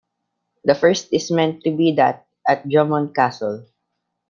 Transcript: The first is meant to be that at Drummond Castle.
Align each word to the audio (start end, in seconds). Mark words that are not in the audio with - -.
The 0.63 0.73
first 0.73 1.13
is 1.13 1.29
meant 1.29 1.61
to 1.61 1.69
be 1.77 1.91
that 1.91 2.25
at 2.47 2.67
Drummond 2.67 3.13
Castle. 3.13 3.67